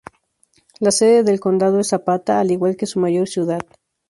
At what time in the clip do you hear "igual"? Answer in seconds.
2.49-2.75